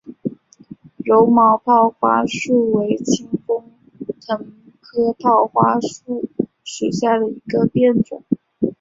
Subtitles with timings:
[0.97, 3.71] 柔毛泡花树为清风
[4.25, 6.27] 藤科泡花树
[6.63, 8.23] 属下的一个变种。